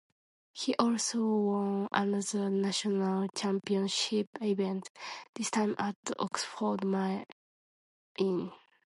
[0.51, 4.89] He also won another National Championship event,
[5.35, 7.27] this time at Oxford Maine.